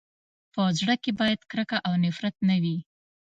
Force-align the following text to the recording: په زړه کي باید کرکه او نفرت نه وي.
په 0.53 0.61
زړه 0.79 0.95
کي 1.03 1.11
باید 1.19 1.41
کرکه 1.51 1.77
او 1.87 1.93
نفرت 2.05 2.35
نه 2.49 2.55
وي. 2.63 2.77